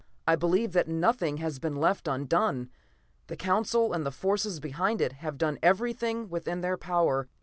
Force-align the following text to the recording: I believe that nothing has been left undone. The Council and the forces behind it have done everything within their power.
I 0.27 0.35
believe 0.35 0.71
that 0.71 0.87
nothing 0.87 1.37
has 1.37 1.59
been 1.59 1.75
left 1.75 2.07
undone. 2.07 2.71
The 3.27 3.35
Council 3.35 3.93
and 3.93 4.03
the 4.03 4.09
forces 4.09 4.59
behind 4.59 4.99
it 4.99 5.11
have 5.11 5.37
done 5.37 5.59
everything 5.61 6.27
within 6.27 6.61
their 6.61 6.75
power. 6.75 7.29